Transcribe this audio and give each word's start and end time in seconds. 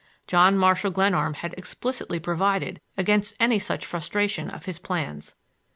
John 0.25 0.57
Marshall 0.57 0.89
Glenarm 0.89 1.35
had 1.35 1.53
explicitly 1.59 2.19
provided 2.19 2.81
against 2.97 3.35
any 3.39 3.59
such 3.59 3.85
frustration 3.85 4.49
of 4.49 4.65
his 4.65 4.79
plans. 4.79 5.35